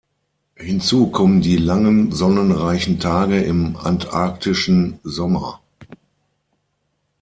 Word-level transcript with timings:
Hinzu 0.55 1.11
kommen 1.11 1.41
die 1.41 1.57
langen 1.57 2.11
sonnenreichen 2.11 2.99
Tage 2.99 3.43
im 3.43 3.77
antarktischen 3.77 4.97
Sommer. 5.03 5.61